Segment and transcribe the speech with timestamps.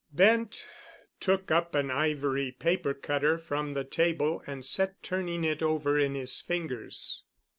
[0.11, 0.65] Bent
[1.19, 6.15] took up an ivory paper cutter from the table and sat turning it over in
[6.15, 7.21] his fingers.